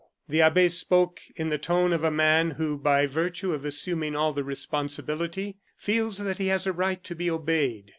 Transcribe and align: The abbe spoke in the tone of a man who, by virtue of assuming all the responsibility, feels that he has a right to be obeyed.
The 0.27 0.41
abbe 0.41 0.67
spoke 0.67 1.19
in 1.35 1.49
the 1.49 1.59
tone 1.59 1.93
of 1.93 2.03
a 2.03 2.09
man 2.09 2.49
who, 2.57 2.75
by 2.75 3.05
virtue 3.05 3.53
of 3.53 3.63
assuming 3.63 4.15
all 4.15 4.33
the 4.33 4.43
responsibility, 4.43 5.57
feels 5.77 6.17
that 6.17 6.39
he 6.39 6.47
has 6.47 6.65
a 6.65 6.73
right 6.73 7.03
to 7.03 7.13
be 7.13 7.29
obeyed. 7.29 7.89